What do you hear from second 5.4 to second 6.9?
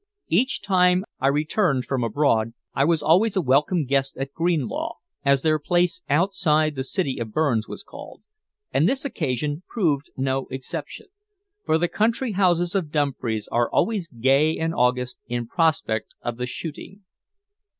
their place outside the